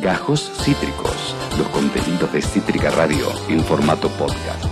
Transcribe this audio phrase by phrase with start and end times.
[0.00, 4.64] Gajos Cítricos, los contenidos de Cítrica Radio en formato podcast.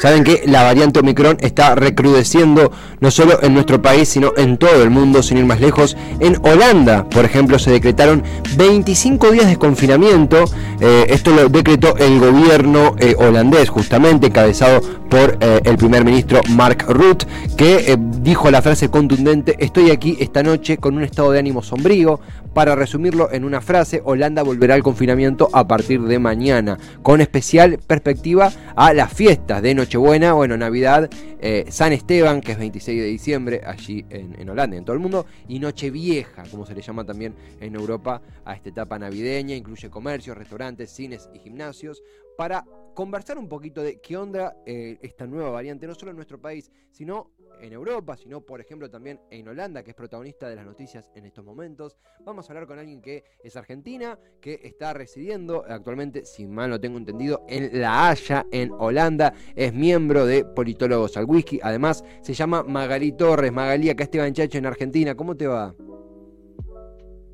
[0.00, 4.82] Saben que la variante Omicron está recrudeciendo no solo en nuestro país, sino en todo
[4.82, 5.96] el mundo, sin ir más lejos.
[6.20, 8.22] En Holanda, por ejemplo, se decretaron
[8.56, 10.44] 25 días de confinamiento.
[10.80, 16.42] Eh, esto lo decretó el gobierno eh, holandés, justamente, encabezado por eh, el primer ministro
[16.50, 17.26] Mark Rutte,
[17.56, 22.20] que dijo la frase contundente, estoy aquí esta noche con un estado de ánimo sombrío.
[22.54, 27.78] Para resumirlo en una frase, Holanda volverá al confinamiento a partir de mañana, con especial
[27.86, 33.06] perspectiva a las fiestas de Nochebuena, bueno, Navidad, eh, San Esteban, que es 26 de
[33.06, 37.04] diciembre, allí en, en Holanda, en todo el mundo, y Nochevieja, como se le llama
[37.04, 42.02] también en Europa a esta etapa navideña, incluye comercios, restaurantes, cines y gimnasios,
[42.38, 46.40] para conversar un poquito de qué onda eh, esta nueva variante, no solo en nuestro
[46.40, 50.64] país, sino en Europa, sino por ejemplo también en Holanda, que es protagonista de las
[50.64, 51.96] noticias en estos momentos.
[52.24, 56.80] Vamos a hablar con alguien que es argentina, que está residiendo actualmente, si mal no
[56.80, 59.34] tengo entendido, en La Haya, en Holanda.
[59.54, 61.60] Es miembro de Politólogos al Whisky.
[61.62, 63.52] Además, se llama Magalí Torres.
[63.52, 65.14] Magalí, acá Esteban Chacho en Argentina.
[65.14, 65.74] ¿Cómo te va?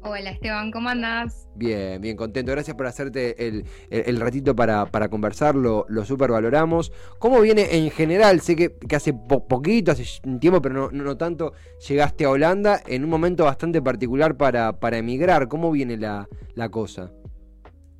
[0.03, 1.47] Hola Esteban, ¿cómo andás?
[1.55, 2.53] Bien, bien contento.
[2.53, 6.91] Gracias por hacerte el, ratito para, para conversar, lo, lo super valoramos.
[7.19, 8.41] ¿Cómo viene en general?
[8.41, 11.53] Sé que, hace poquito, hace un tiempo, pero no, no, tanto,
[11.87, 15.49] llegaste a Holanda en un momento bastante particular para, para emigrar.
[15.49, 17.13] ¿Cómo viene la, la cosa?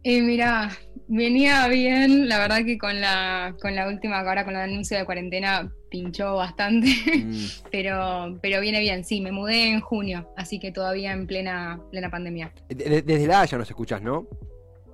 [0.03, 0.71] Eh, mira,
[1.11, 5.05] venía bien, la verdad que con la, con la última, ahora con el anuncio de
[5.05, 7.45] cuarentena pinchó bastante, mm.
[7.71, 12.11] pero, pero viene bien, sí, me mudé en junio, así que todavía en plena, plena
[12.11, 12.53] pandemia.
[12.69, 14.29] Desde la Haya nos escuchas, ¿no?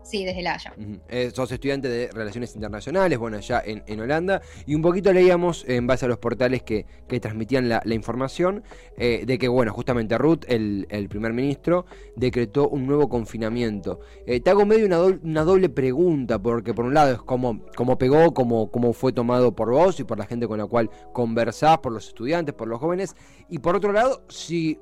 [0.06, 0.72] Sí, desde la Haya.
[1.08, 5.88] Eh, sos estudiante de Relaciones Internacionales, bueno, allá en, Holanda, y un poquito leíamos en
[5.88, 6.86] base a los portales que,
[7.20, 8.62] transmitían la, información
[8.96, 13.98] eh, de que, bueno, justamente Ruth, el, primer ministro, decretó un nuevo confinamiento.
[14.26, 17.98] Eh, te hago medio una, una, doble pregunta, porque por un lado es cómo, cómo
[17.98, 21.78] pegó, cómo, cómo fue tomado por vos y por la gente con la cual conversás,
[21.78, 23.16] por los estudiantes, por los jóvenes,
[23.48, 24.78] y por otro lado, si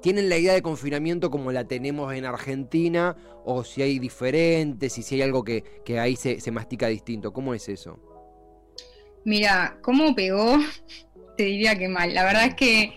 [0.00, 5.02] tienen la idea de confinamiento como la tenemos en Argentina o si hay diferentes y
[5.02, 5.64] si hay algo que,
[5.98, 7.32] ahí se, se, mastica distinto.
[7.32, 7.98] ¿Cómo es eso?
[9.24, 10.58] Mira, ¿cómo pegó?
[11.36, 12.14] Te diría que mal.
[12.14, 12.92] La verdad es que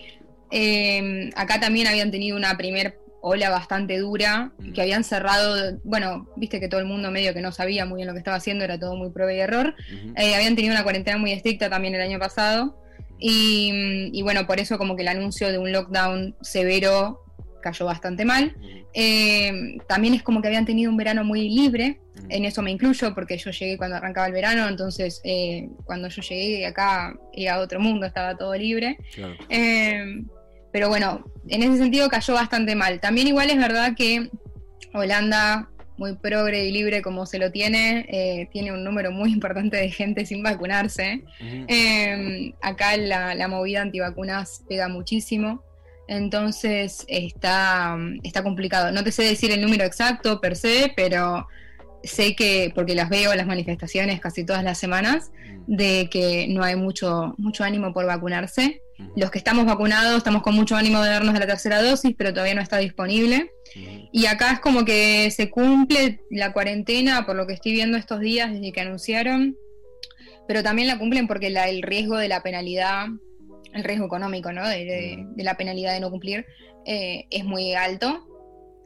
[0.50, 4.72] em, acá también habían tenido una primer ola bastante dura, mm.
[4.72, 8.06] que habían cerrado, bueno, viste que todo el mundo medio que no sabía muy bien
[8.06, 9.74] lo que estaba haciendo, era todo muy prueba y error.
[10.16, 12.83] Eh, habían tenido una cuarentena muy estricta también el año pasado.
[13.18, 17.20] Y, bueno, por eso como que el anuncio de un lockdown severo
[17.62, 18.54] cayó bastante mal.
[18.92, 23.14] Eh, también es como que habían tenido un verano muy libre, en eso me incluyo
[23.14, 27.80] porque yo llegué cuando arrancaba el verano, entonces eh, cuando yo llegué acá era otro
[27.80, 28.98] mundo, estaba todo libre.
[29.48, 30.22] Eh,
[30.72, 33.00] pero bueno, en ese sentido cayó bastante mal.
[33.00, 34.30] También igual es verdad que
[34.92, 39.76] Holanda muy progre y libre como se lo tiene, eh, tiene un número muy importante
[39.76, 41.22] de gente sin vacunarse.
[41.40, 45.62] Em, acá la, la, movida antivacunas pega muchísimo,
[46.08, 48.92] entonces está, está complicado.
[48.92, 51.46] No te sé decir el número exacto per se, pero
[52.02, 55.30] sé que, porque las veo las manifestaciones casi todas las semanas,
[55.66, 58.82] de que no hay mucho, mucho ánimo por vacunarse.
[59.16, 62.54] Los que estamos vacunados estamos con mucho ánimo de darnos la tercera dosis, pero todavía
[62.54, 63.50] no está disponible.
[64.12, 68.20] Y acá es como que se cumple la cuarentena, por lo que estoy viendo estos
[68.20, 69.56] días desde que anunciaron,
[70.46, 73.06] pero también la cumplen porque el riesgo de la penalidad,
[73.72, 74.68] el riesgo económico, ¿no?
[74.68, 76.46] De, la penalidad de no cumplir,
[76.86, 78.28] eh, es muy alto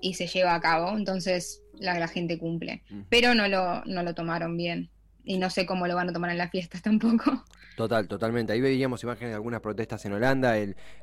[0.00, 0.96] y se lleva a cabo.
[0.96, 2.82] Entonces la, la gente cumple.
[3.08, 4.90] Pero no lo, no lo tomaron bien
[5.28, 7.44] y no sé cómo lo van a tomar en las fiestas tampoco.
[7.78, 8.52] Total, totalmente.
[8.52, 10.56] Ahí veíamos imágenes de algunas protestas en Holanda.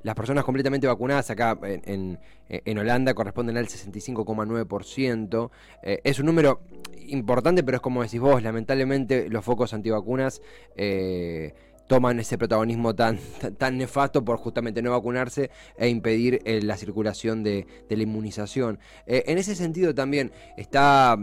[0.03, 2.19] las personas completamente vacunadas acá en,
[2.49, 5.51] en, Holanda corresponden al 65,9%.
[5.83, 6.59] Eh, es un número
[7.07, 10.41] importante, pero es como decís vos, lamentablemente los focos antivacunas
[10.75, 11.53] eh,
[11.87, 13.19] toman ese protagonismo tan,
[13.57, 18.79] tan nefasto por justamente no vacunarse e impedir eh, la circulación de, de la inmunización.
[19.05, 21.17] en ese sentido también está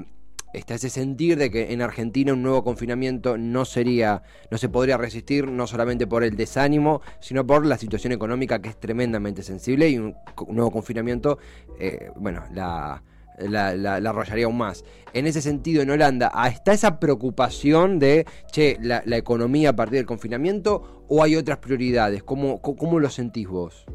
[0.52, 4.96] está ese sentir de que en Argentina un nuevo confinamiento no sería, no se podría
[4.96, 9.88] resistir, no solamente por el desánimo, sino por la situación económica que es tremendamente sensible
[9.88, 10.14] y un,
[10.48, 11.38] nuevo confinamiento,
[11.78, 13.02] eh, bueno, la,
[13.38, 14.84] la, arrollaría aún más.
[15.12, 20.06] En ese sentido, en Holanda, ¿está esa preocupación de, che, la, economía a partir del
[20.06, 22.22] confinamiento o hay otras prioridades?
[22.22, 23.86] ¿Cómo, cómo lo sentís vos?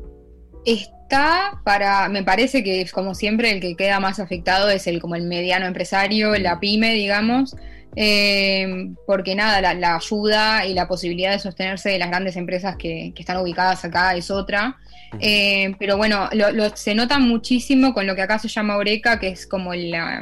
[0.67, 5.15] Está para, me parece que como siempre el que queda más afectado es el como
[5.15, 6.59] el mediano empresario, la mm.
[6.59, 7.55] pyme, digamos.
[7.95, 13.13] Eh, porque nada, la, ayuda y la posibilidad de sostenerse de las grandes empresas que,
[13.17, 14.77] están ubicadas acá es otra.
[15.21, 16.29] Eh, pero bueno,
[16.75, 20.21] se nota muchísimo con lo que acá se llama Oreca, que es como la,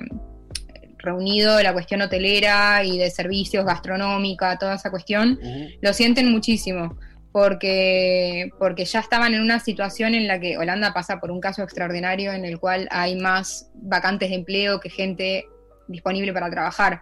[0.99, 5.39] reunido la cuestión hotelera y de servicios, gastronómica, toda esa cuestión,
[5.81, 6.97] lo sienten muchísimo.
[7.35, 11.63] Porque, porque ya estaban en una situación en la que Holanda pasa por un caso
[11.63, 15.45] extraordinario en el cual hay más vacantes de empleo que gente
[15.89, 17.01] disponible para trabajar.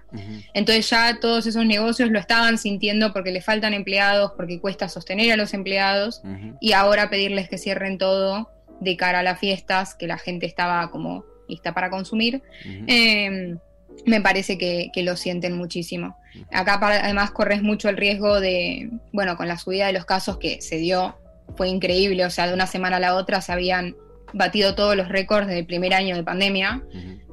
[0.56, 5.32] Entonces ya todos esos negocios lo estaban sintiendo porque le faltan empleados, porque cuesta sostener
[5.32, 6.24] a los empleados
[6.60, 10.90] y ahora pedirles que cierren todo de cara a las fiestas, que la gente estaba
[10.90, 12.42] como lista para consumir,
[12.88, 13.60] em,
[14.06, 16.18] me parece que, lo sienten muchísimo.
[16.52, 20.62] Acá además corres mucho el riesgo de, bueno, con la subida de los casos que
[20.62, 21.16] se dio,
[21.56, 23.96] fue increíble, o sea, de una semana a la otra se habían
[24.34, 26.84] batido todos los récords del primer año de pandemia.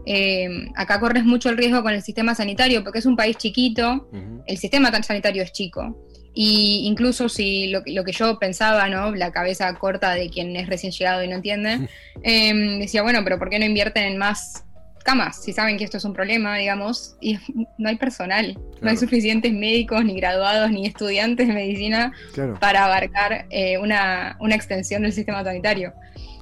[0.06, 4.08] Eh, acá corres mucho el riesgo con el sistema sanitario porque es un país chiquito,
[4.46, 6.06] el sistema sanitario es chico.
[6.32, 9.14] Y incluso si lo, que yo pensaba, ¿no?
[9.14, 11.88] La cabeza corta de quien es recién llegado y no entiende,
[12.22, 14.64] em, decía, bueno, pero ¿por qué no invierten en más
[15.04, 15.42] camas?
[15.42, 17.38] Si saben que esto es un problema, digamos, y
[17.78, 22.12] no hay personal, no hay suficientes médicos, ni graduados, ni estudiantes de medicina
[22.60, 25.92] para abarcar eh, una, una extensión del sistema sanitario.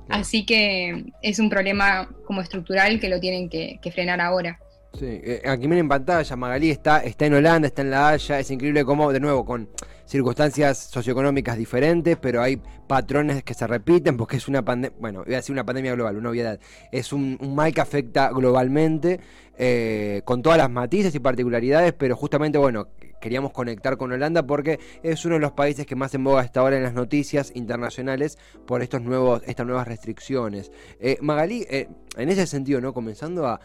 [0.08, 4.58] Así que es un problema como estructural que lo tienen que, frenar ahora.
[4.94, 8.40] Sí, eh, aquí miren en pantalla, Magalí está, está en Holanda, está en La Haya,
[8.40, 9.68] es increíble cómo, de nuevo, con
[10.06, 15.34] circunstancias socioeconómicas diferentes, pero hay patrones que se repiten porque es una pandemia, bueno, voy
[15.34, 16.58] a decir una pandemia global, una obviedad,
[16.90, 19.20] es un, mal que afecta globalmente,
[19.58, 22.88] eh, con todas las matices y particularidades, pero justamente, bueno,
[23.20, 26.60] queríamos conectar con Holanda porque es uno de los países que más en boga está
[26.60, 30.70] ahora en las noticias internacionales por estos nuevos, estas nuevas restricciones.
[31.00, 32.92] Eh, Magalí, eh, en ese sentido, ¿no?
[32.92, 33.60] Comenzando a,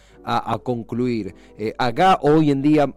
[0.64, 2.94] concluir, eh, acá hoy en día,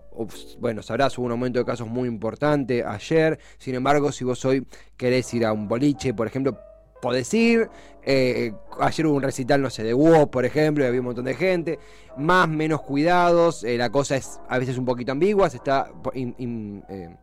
[0.60, 4.66] bueno, sabrás, hubo un aumento de casos muy importante ayer, sin embargo, si vos hoy
[4.96, 6.58] querés ir a un boliche, por ejemplo,
[7.06, 7.70] podés ir.
[8.02, 11.24] Eh, ayer hubo un recital, no sé, de WoW, por ejemplo, y había un montón
[11.24, 11.78] de gente.
[12.16, 13.62] Más, menos cuidados.
[13.62, 15.48] Eh, la cosa es a veces un poquito ambigua.
[15.48, 17.16] Se está eh,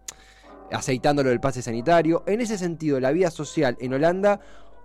[0.72, 2.24] aceitando lo del pase sanitario.
[2.26, 4.40] En ese sentido, la vida social en Holanda.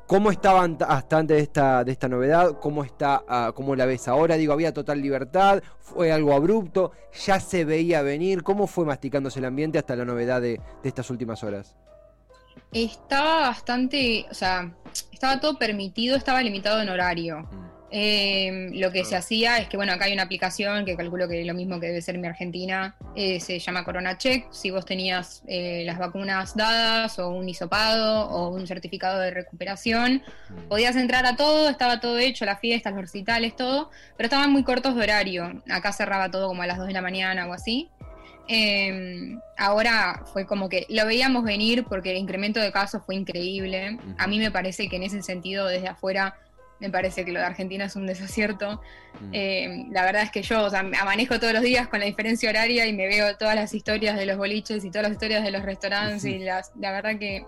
[0.09, 2.59] ¿Cómo estaba hasta antes de esta, de esta novedad?
[2.61, 4.37] ¿Cómo, está, ah, ¿Cómo la ves ahora?
[4.37, 5.63] Digo, ¿había total libertad?
[5.79, 6.93] ¿Fue algo abrupto?
[7.27, 8.43] ¿Ya se veía venir?
[8.43, 11.77] ¿Cómo fue masticándose el ambiente hasta la novedad de estas últimas horas?
[12.73, 14.71] estaba bastante, o sea,
[15.19, 17.41] estaba todo permitido, estaba limitado en horario.
[17.41, 17.69] Mm.
[17.91, 19.19] Em, lo que se ah.
[19.19, 21.87] hacía es que, bueno, acá hay una aplicación que calculo que es lo mismo que
[21.87, 24.47] debe ser en mi Argentina, eh, se llama Corona Check.
[24.53, 30.23] Si vos tenías eh, las vacunas dadas o un hisopado o un certificado de recuperación,
[30.51, 30.69] mm.
[30.69, 34.63] podías entrar a todo, estaba todo hecho, las fiestas, los recitales, todo, pero estaban muy
[34.63, 35.63] cortos de horario.
[35.69, 37.89] Acá cerraba todo como a las 2 de la mañana o así.
[38.51, 43.99] Em, ahora fue como que lo veíamos venir porque el incremento de casos fue increíble.
[44.17, 46.35] A mí me parece que en ese sentido, desde afuera,
[46.81, 48.81] me parece que lo de Argentina es un desacierto.
[49.33, 52.49] Em, la verdad es que yo o sea, manejo todos los días con la diferencia
[52.49, 55.51] horaria y me veo todas las historias de los boliches y todas las historias de
[55.51, 57.45] los restaurantes y las, la verdad que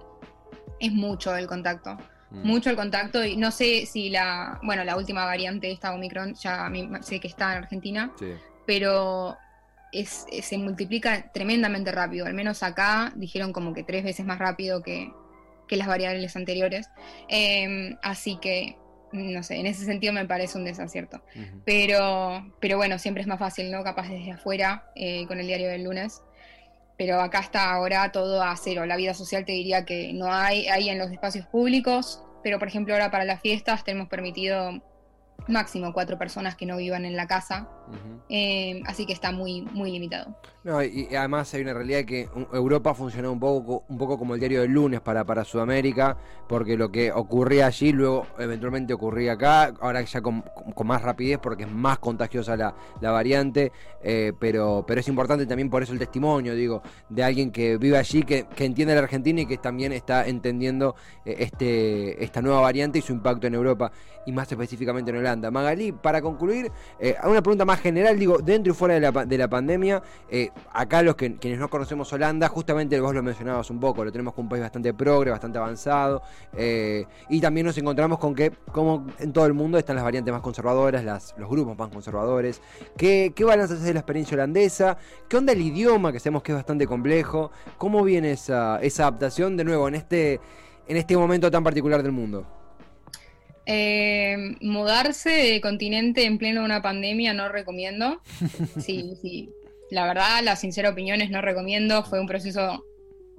[0.80, 1.96] es mucho el contacto.
[2.30, 2.46] Mm.
[2.46, 6.34] Mucho el contacto y no sé si la, bueno, la última variante de esta Omicron,
[6.34, 8.12] ya sé que está en Argentina,
[8.66, 9.36] pero
[9.92, 12.26] es, se multiplica tremendamente rápido.
[12.26, 15.12] Al menos acá dijeron como que tres veces más rápido que,
[15.70, 16.90] las variables anteriores.
[17.28, 18.76] Em, así que,
[19.12, 21.22] no sé, en ese sentido me parece un desacierto.
[21.64, 23.84] pero, pero bueno, siempre es más fácil, ¿no?
[23.84, 26.22] Capaz desde afuera, eh, con el diario del lunes.
[26.98, 28.84] Pero acá está ahora todo a cero.
[28.84, 32.66] La vida social te diría que no hay, hay en los espacios públicos, pero por
[32.66, 34.82] ejemplo ahora para las fiestas tenemos permitido
[35.50, 37.68] máximo cuatro personas que no vivan en la casa,
[38.28, 40.36] eh, así que está muy, muy limitado.
[40.62, 44.40] No, y, además hay una realidad que Europa funcionó un poco, un poco como el
[44.40, 46.16] diario del lunes para, para Sudamérica,
[46.48, 50.44] porque lo que ocurría allí luego eventualmente ocurría acá, ahora ya con,
[50.84, 55.82] más rapidez porque es más contagiosa la, variante, eh, pero, pero es importante también por
[55.82, 59.56] eso el testimonio, digo, de alguien que vive allí, que, entiende la Argentina y que
[59.58, 63.90] también está entendiendo eh, este, esta nueva variante y su impacto en Europa
[64.26, 65.39] y más específicamente en Holanda.
[65.48, 69.38] Magalí, para concluir, eh, una pregunta más general, digo, dentro y fuera de la, de
[69.38, 73.78] la pandemia, eh, acá los que quienes no conocemos Holanda, justamente vos lo mencionabas un
[73.78, 76.22] poco, lo tenemos como un país bastante progre, bastante avanzado,
[76.56, 80.32] eh, y también nos encontramos con que, como en todo el mundo, están las variantes
[80.32, 82.60] más conservadoras, los grupos más conservadores.
[82.96, 84.96] ¿Qué, qué balance haces de la experiencia holandesa?
[85.28, 87.50] ¿Qué onda el idioma, que sabemos que es bastante complejo?
[87.78, 90.40] ¿Cómo viene esa, esa adaptación de nuevo en este,
[90.88, 92.59] en este momento tan particular del mundo?
[93.72, 98.20] Eh, mudarse de continente en pleno una pandemia no recomiendo.
[98.80, 99.48] Sí, sí.
[99.90, 102.84] la verdad, las sinceras opiniones no recomiendo, fue un proceso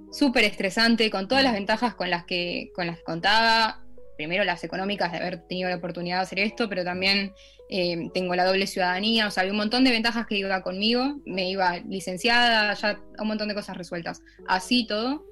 [0.10, 3.84] súper estresante, con todas las ventajas con las que, con las que contaba,
[4.16, 7.34] primero las económicas de haber tenido la oportunidad de hacer esto, pero también
[7.70, 11.20] eh, tengo la doble ciudadanía, o sea, había un montón de ventajas que iba conmigo,
[11.26, 14.22] me iba licenciada, ya un montón de cosas resueltas.
[14.48, 15.26] Así todo,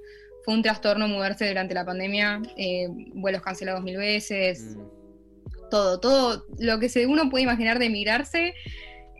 [0.49, 5.69] fue un trastorno moverse durante la pandemia, eh, vuelos cancelados mil veces, mm.
[5.69, 8.55] todo, todo lo que se, uno puede imaginar de emigrarse,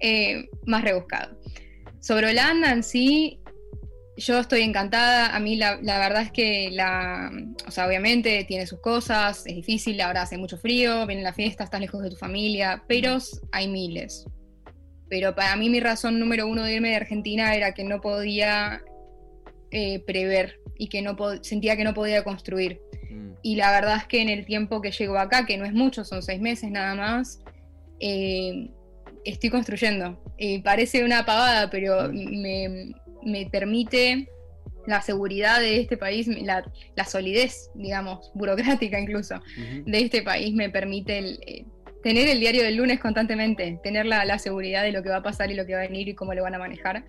[0.01, 1.39] eh, más rebuscado.
[1.99, 3.39] Sobre Holanda en sí,
[4.17, 5.35] yo estoy encantada.
[5.35, 7.29] A mí la, verdad es que la,
[7.67, 11.63] o sea, obviamente tiene sus cosas, es difícil, ahora hace mucho frío, viene la fiesta,
[11.63, 13.19] estás lejos de tu familia, pero
[13.51, 14.25] hay miles.
[15.07, 18.81] Pero para mí mi razón número uno de irme de Argentina era que no podía
[19.69, 22.81] eh, prever y que no sentía que no podía construir.
[23.11, 23.33] Mm.
[23.43, 26.03] Y la verdad es que en el tiempo que llego acá, que no es mucho,
[26.03, 27.43] son seis meses nada más,
[27.99, 28.71] eh,
[29.25, 30.23] estoy construyendo.
[30.37, 32.41] Y parece una pavada, pero mm.
[32.41, 32.93] me,
[33.23, 34.27] me permite
[34.87, 36.63] la seguridad de este país, la,
[37.05, 39.35] solidez, digamos, burocrática incluso,
[39.85, 41.65] de este país me permite eh,
[42.01, 45.51] tener el diario del lunes constantemente, tener la, seguridad de lo que va a pasar
[45.51, 47.03] y lo que va a venir y cómo lo van a manejar.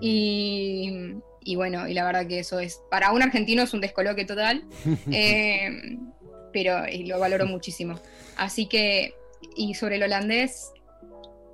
[0.00, 1.14] y,
[1.56, 4.64] bueno, y la verdad que eso es, para un argentino es un descoloque total,
[5.10, 5.98] eh,
[6.52, 8.00] pero lo valoro muchísimo.
[8.36, 9.14] Así que,
[9.56, 10.72] y sobre el holandés,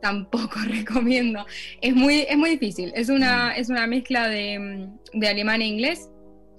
[0.00, 1.46] tampoco recomiendo.
[1.80, 2.92] Es muy, es muy difícil.
[2.94, 3.60] Es una, mm.
[3.60, 6.08] es una mezcla de, de, alemán e inglés.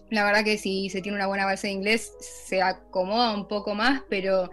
[0.09, 3.75] La verdad que si se tiene una buena base de inglés se acomoda un poco
[3.75, 4.49] más, pero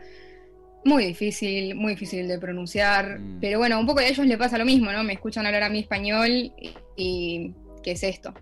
[0.84, 3.18] muy difícil, muy difícil de pronunciar.
[3.18, 3.40] Mm.
[3.40, 5.02] Pero bueno, un poco a ellos les pasa lo mismo, ¿no?
[5.04, 8.34] Me escuchan hablar a mí español y, y ¿qué es esto?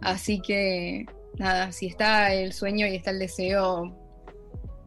[0.00, 1.06] Así que
[1.38, 3.96] nada, si está el sueño y está el deseo,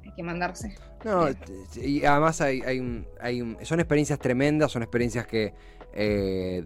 [0.03, 0.75] hay que mandarse.
[1.03, 1.27] No,
[1.75, 5.53] y además hay, hay, hay son experiencias tremendas, son experiencias que
[5.93, 6.63] eh,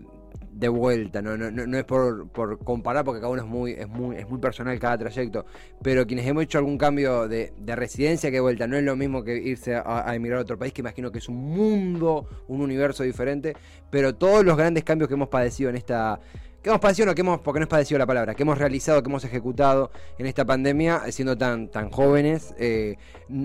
[0.51, 3.87] de vuelta, no, no, no es por, por, comparar porque cada uno es muy, es
[3.87, 5.45] muy, es muy personal cada trayecto,
[5.83, 8.95] pero quienes hemos hecho algún cambio de, de residencia que de vuelta, no es lo
[8.95, 12.27] mismo que irse a, a, emigrar a otro país, que imagino que es un mundo,
[12.47, 13.55] un universo diferente,
[13.91, 16.19] pero todos los grandes cambios que hemos padecido en esta
[16.67, 19.01] que hemos padecido, no, que hemos, porque no es padecido la palabra, que hemos realizado,
[19.01, 22.97] que hemos ejecutado en esta pandemia, siendo tan, tan jóvenes, eh,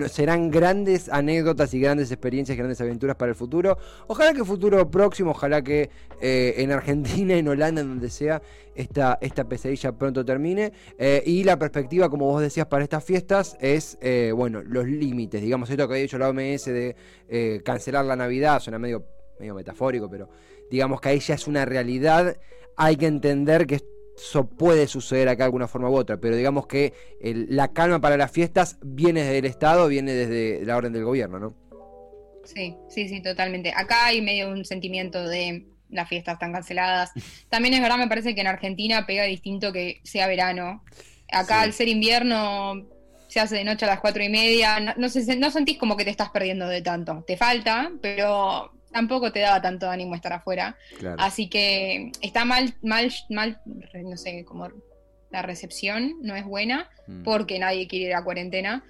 [0.07, 3.77] serán grandes anécdotas y grandes experiencias, grandes aventuras para el futuro.
[4.07, 5.89] Ojalá que futuro próximo, ojalá que
[6.19, 8.41] eh, en Argentina, en Holanda, en donde sea,
[8.75, 10.73] esta, esta pesadilla pronto termine.
[10.97, 13.97] Eh, y la perspectiva, como vos decías, para estas fiestas es,
[14.35, 18.79] bueno, los límites, digamos, esto que había dicho la OMS de cancelar la Navidad, suena
[18.79, 19.05] medio,
[19.39, 20.27] medio metafórico, pero
[20.69, 22.35] digamos que ahí ya es una realidad
[22.77, 23.81] hay que entender que
[24.15, 28.17] eso puede suceder acá de alguna forma u otra, pero digamos que la calma para
[28.17, 31.55] las fiestas viene desde el Estado, viene desde la orden del gobierno, ¿no?
[32.43, 33.71] Sí, sí, sí, totalmente.
[33.75, 37.11] Acá hay medio un sentimiento de las fiestas están canceladas.
[37.49, 40.83] También es verdad, me parece que en Argentina pega distinto que sea verano.
[41.31, 42.87] Acá al ser invierno
[43.27, 46.03] se hace de noche a las cuatro y media, no, no, no sentís como que
[46.03, 47.23] te estás perdiendo de tanto.
[47.25, 50.77] Te falta, pero tampoco te daba tanto ánimo estar afuera.
[51.17, 54.69] Así que está mal, mal, mal, no sé, como
[55.31, 57.23] la recepción no es buena mm.
[57.23, 58.83] porque nadie quiere ir a cuarentena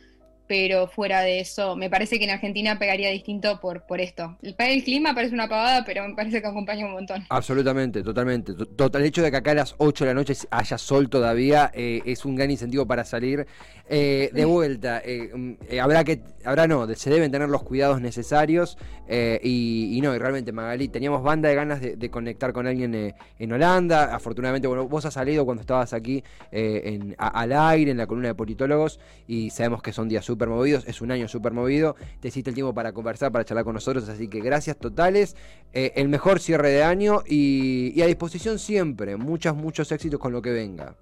[0.47, 4.37] pero fuera de eso, me parece que en Argentina pegaría distinto por, por esto.
[4.41, 7.25] El, el clima parece una pavada, pero me parece que acompaña un montón.
[7.29, 8.53] Absolutamente, totalmente.
[8.53, 11.71] Total, el hecho de que acá a las 8 de la noche haya sol todavía
[11.73, 13.47] eh, es un gran incentivo para salir.
[13.89, 18.77] Eh, de vuelta, eh, mm, habrá que, habrá no, se deben tener los cuidados necesarios
[19.09, 24.15] y, no, y realmente Magali, teníamos banda de ganas de, conectar con alguien en Holanda.
[24.15, 28.35] Afortunadamente, bueno, vos has salido cuando estabas aquí en, al aire, en la columna de
[28.35, 32.49] politólogos y sabemos que son días súper movidos, es un año súper movido, te hiciste
[32.49, 35.35] el tiempo para conversar, para charlar con nosotros, así que gracias totales,
[35.73, 40.41] eh, el mejor cierre de año y, a disposición siempre, muchos, muchos éxitos con lo
[40.41, 40.95] que venga.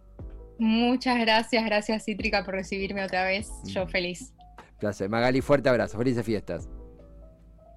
[0.60, 3.90] Muchas gracias, gracias Cítrica por recibirme otra vez, yo mm.
[3.90, 4.34] feliz.
[4.80, 6.68] Placer, Magali, fuerte abrazo, felices fiestas.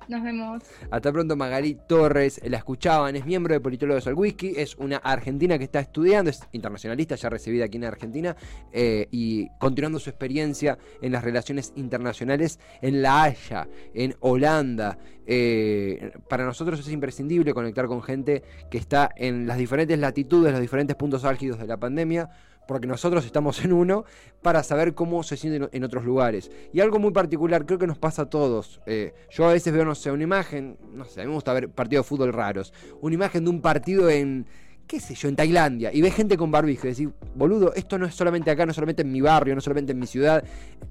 [0.08, 0.62] Nos vemos.
[0.90, 2.40] Hasta pronto, Magali Torres.
[2.44, 4.52] La escuchaban, es miembro de Politólogos al Whisky.
[4.56, 8.36] Es una argentina que está estudiando, es internacionalista, ya recibida aquí en Argentina.
[8.72, 14.98] Eh, y continuando su experiencia en las relaciones internacionales en La Haya, en Holanda.
[15.26, 20.60] Eh, para nosotros es imprescindible conectar con gente que está en las diferentes latitudes, los
[20.60, 22.28] diferentes puntos álgidos de la pandemia
[22.66, 24.04] porque nosotros estamos en uno,
[24.42, 26.50] para saber cómo se sienten en otros lugares.
[26.72, 28.80] Y algo muy particular, creo que nos pasa a todos.
[28.86, 31.52] Eh, yo a veces veo, no sé, una imagen, no sé, a mí me gusta
[31.52, 34.46] ver partidos de fútbol raros, una imagen de un partido en,
[34.86, 38.06] qué sé yo, en Tailandia, y ve gente con barbijo y decir, boludo, esto no
[38.06, 40.44] es solamente acá, no es solamente en mi barrio, no es solamente en mi ciudad,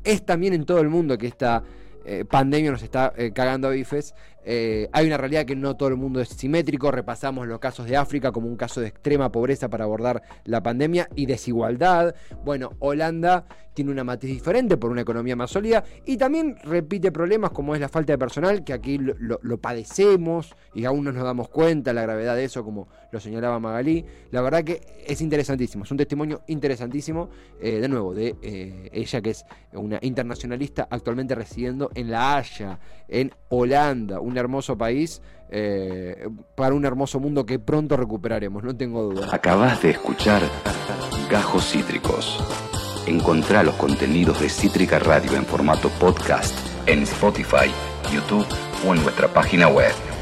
[0.03, 1.63] es también en todo el mundo que esta
[2.05, 4.13] eh, pandemia nos está eh, cagando a bifes.
[4.45, 6.91] Eh, hay una realidad que no todo el mundo es simétrico.
[6.91, 11.09] Repasamos los casos de África como un caso de extrema pobreza para abordar la pandemia
[11.15, 12.15] y desigualdad.
[12.43, 17.51] Bueno, Holanda tiene una matiz diferente por una economía más sólida y también repite problemas
[17.51, 21.50] como es la falta de personal, que aquí lo, padecemos y aún no nos damos
[21.50, 24.05] cuenta la gravedad de eso, como lo señalaba Magalí.
[24.31, 29.21] La verdad que es interesantísimo, es un testimonio interesantísimo, eh, de nuevo, de eh, ella
[29.21, 36.27] que es una internacionalista actualmente residiendo en La Haya, en Holanda, un hermoso país eh,
[36.55, 39.29] para un hermoso mundo que pronto recuperaremos, no tengo duda.
[39.31, 40.41] Acabas de escuchar
[41.29, 42.43] Gajos Cítricos.
[43.05, 46.55] Encontrá los contenidos de Cítrica Radio en formato podcast
[46.87, 47.69] en Spotify,
[48.11, 48.47] YouTube
[48.87, 50.12] o en nuestra página web.